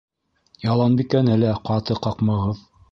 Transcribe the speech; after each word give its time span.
Яланбикәне 0.69 1.37
лә 1.43 1.55
ҡаты 1.71 2.03
ҡаҡмағыҙ. 2.09 2.69